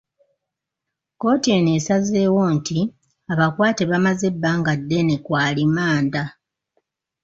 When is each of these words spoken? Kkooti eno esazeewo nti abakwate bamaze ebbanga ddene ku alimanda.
Kkooti 1.13 1.49
eno 1.57 1.69
esazeewo 1.79 2.41
nti 2.55 2.79
abakwate 3.31 3.81
bamaze 3.91 4.23
ebbanga 4.31 4.71
ddene 4.81 5.15
ku 5.25 5.31
alimanda. 5.45 6.23